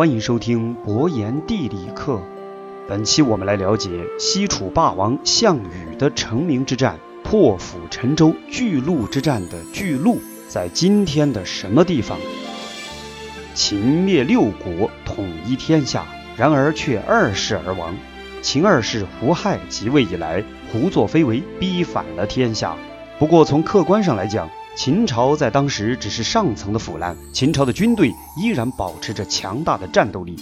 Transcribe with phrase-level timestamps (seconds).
[0.00, 2.22] 欢迎收听博言地理课。
[2.88, 10.18] 本期我们来了解西楚霸王项羽的成名之战——破釜沉舟、巨鹿之战的巨鹿
[10.48, 12.16] 在今天的什么地方？
[13.54, 17.94] 秦灭六国，统一天下，然而却二世而亡。
[18.40, 22.74] 秦二世胡亥即位以来，胡作非为，逼反了天下。
[23.18, 30.36] 不过从客观上来讲，秦朝在当时只是上层的腐烂，秦朝的军队依然保持着强大的战斗力。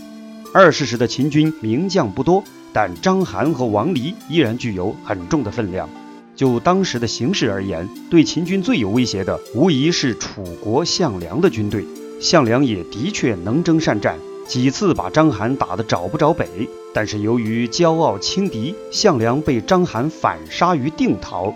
[0.55, 5.89] 二世时的秦军名将不多，但章邯和王离依然具有很重的分量。
[6.37, 11.85] 就当时的形势而言，对秦军最有威胁的无疑是楚国项梁的军队。
[12.21, 16.47] 项梁也的确能征善战，几次把章邯打得找不着北。
[16.95, 21.53] 但是由于骄傲轻敌，项梁被章邯反杀于定陶。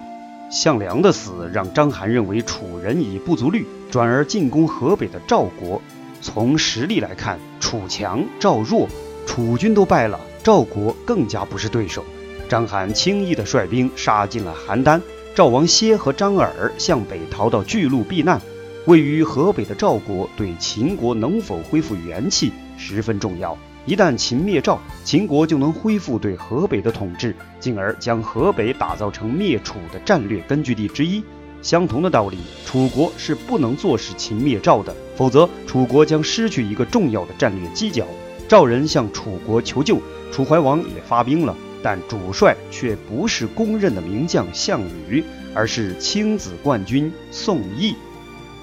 [0.52, 5.80] 项梁的死让章邯认为楚人已不足虑，转而进攻河北的赵国。
[6.20, 8.86] 从实力来看，楚强赵弱，
[9.26, 12.04] 楚军都败了，赵国更加不是对手。
[12.50, 15.00] 章邯轻易地率兵杀进了邯郸，
[15.34, 18.38] 赵王歇和张耳向北逃到巨鹿避难。
[18.84, 23.56] 位于河北的赵国对秦国能否恢复元气十分重要。
[23.84, 31.22] 一旦秦灭赵，秦国就能恢复对河北的统治，进而将河北打造成灭楚的战略根据地之一。
[31.62, 38.06] 相同的道理，楚国是不能坐视秦灭赵的，否则楚国将失去一个重要的战略犄角。
[38.46, 45.24] 赵人向楚国求救，楚怀王也发兵了，但主帅却不是公认的名将项羽，
[45.54, 47.96] 而是青子冠军宋义。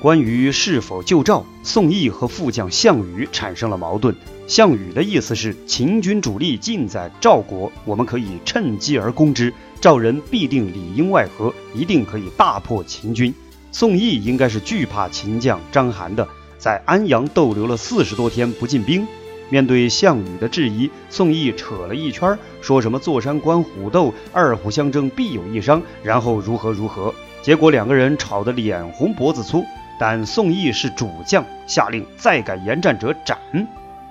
[0.02, 4.16] 关于是否救赵，宋义和副将项羽产生了矛盾。
[4.48, 13.34] 项羽的意思是，秦军主力尽在赵国，我们可以趁机而攻之，赵人必定里应外合，一定可以大破秦军。
[13.74, 16.26] 宋义应该是惧怕秦将章邯的，
[16.58, 19.06] 在安阳逗留了四十多天不进兵。
[19.50, 27.14] 面对项羽的质疑，宋义扯了一圈，说什么坐山观虎斗，二虎相争必有一伤，然后如何如何。
[27.42, 29.66] 结果两个人吵得脸红脖子粗。
[30.00, 33.38] 但宋义是主将，下令再敢言战者斩。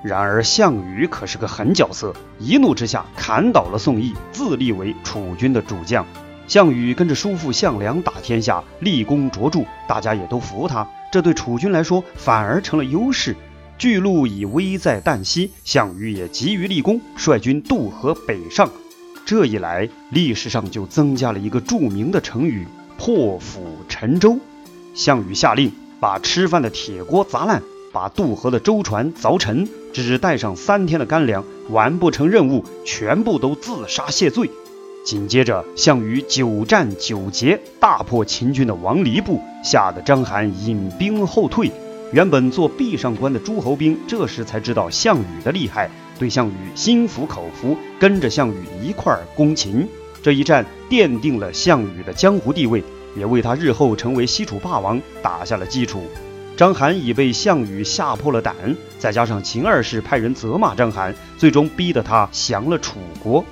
[0.03, 6.07] 然而项羽可是个狠角色，一怒之下砍倒了宋义，自立为楚军的主将。
[6.47, 10.87] 项羽跟着叔父项梁打天下，立功卓著，大家也都服他。
[11.11, 13.35] 这对楚军来说反而成了优势。
[13.77, 18.71] 巨鹿已危在旦夕，项羽也急于立功，率军渡河北上。
[19.25, 22.67] 这一来，历史上就增加了一个著名的成语
[22.97, 24.39] “破釜沉舟”。
[24.95, 27.63] 项羽下令把吃饭的铁锅砸烂，
[27.93, 34.51] 把渡河的舟船凿沉，只带上三天的干粮，完不成任务，全部都自杀谢罪。
[35.05, 41.71] 紧接着，项羽九战九捷，大破秦军的王离部，吓得章邯引兵后退。
[42.13, 49.89] 原本做壁上观的诸侯兵，这时才知道项羽的厉害，对项羽心服口服，跟着项羽一块儿攻秦。
[50.23, 52.83] 这一战奠定了项羽的江湖地位。
[53.17, 56.03] 也为他日后成为西楚霸王打下了基础。
[56.57, 58.55] 章邯已被项羽吓破了胆，
[58.99, 63.45] 再加上秦二世派人责骂章邯，最终逼得他降了楚国。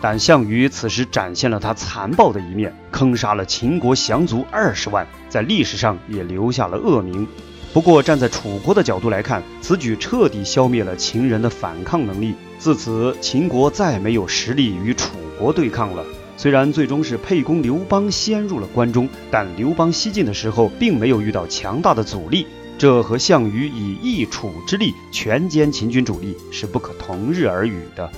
[0.00, 7.26] 但项羽此时展现了他残暴的一面，坑杀了秦国降卒二十万，在历史上也留下了恶名。
[7.72, 12.34] 不过，站在楚国的角度来看，此举彻底消灭了秦人的反抗能力。
[12.58, 16.02] 自此，秦国再没有实力与楚国对抗了。
[16.36, 28.10] 虽然最终是沛公刘邦先入了关中，但刘邦西进的时候并没有遇到强大的阻力，这和项羽以一楚之力全歼秦军主力是不可同日而语的。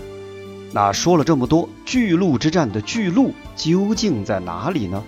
[0.73, 5.03] 那说了这么多，巨鹿之战的巨鹿究竟在哪里呢？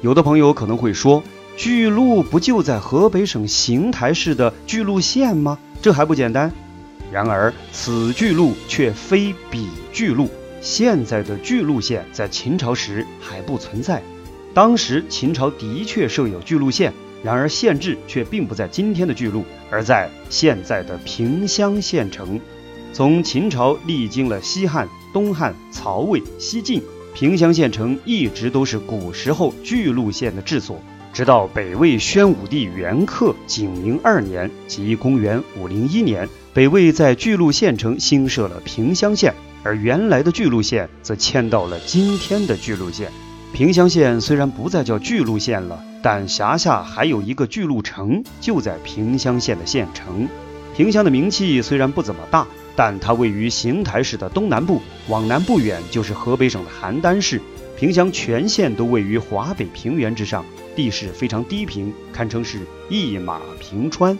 [0.00, 1.22] 有的朋友可能会说，
[1.56, 5.58] 巨鹿不就在河北省邢台市的巨鹿县吗？
[5.82, 6.50] 这还不简单？
[7.12, 10.28] 然而此巨鹿却非彼巨鹿。
[10.60, 14.02] 现在的巨鹿县在秦朝时还不存在，
[14.52, 22.40] 当时秦朝的确设有巨鹿县，然而县治却并不在今天的巨鹿，而在现在的平乡县城。
[22.92, 26.82] 从秦朝历经了西汉、东汉、曹魏、西晋，
[27.14, 30.80] 平乡县城一直都是古时候巨鹿县的治所，
[31.12, 39.32] 直到北魏宣武帝元恪景明二年，即公元五零一年，北魏在巨鹿县城新设了平乡县。
[39.68, 43.12] 而原来的巨鹿县则迁到了今天的巨鹿县。
[43.52, 50.26] 平乡县虽然不再叫巨鹿县了，但辖下还有一个巨鹿城，就在平乡县的县城。
[50.74, 57.38] 平乡的名气虽然不怎么大，但它位于邢台市的东南部，往南不远就是河北省的邯郸市。
[57.76, 60.42] 平乡全县都位于华北平原之上，
[60.74, 64.16] 地势非常低平，堪称是一马平川。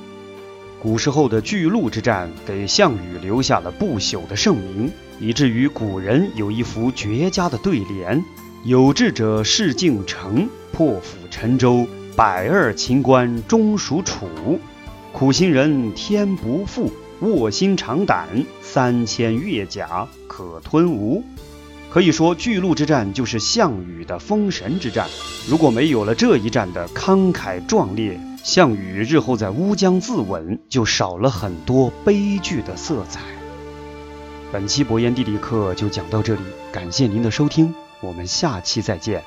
[0.81, 8.25] 古时候的巨鹿之战给项羽留下了不朽的盛名，以至于古人有一幅绝佳的对联
[8.65, 11.85] ：“有志者事竟成，破釜沉舟，
[12.15, 14.29] 百二秦关终属楚。
[15.13, 16.93] 苦心人天不负，
[17.23, 18.29] 卧薪尝胆，
[18.63, 21.25] 三千越甲可吞吴。”
[21.91, 25.09] 可以说，巨鹿之战就是项羽的封神之战。
[25.49, 33.21] 如果没有了这一战的慷慨壮烈，项羽日后在乌江自刎就少了很多悲剧的色彩。
[34.51, 36.41] 本期博言地理课就讲到这里，
[36.73, 39.23] 感谢您的收听，我们下期再见。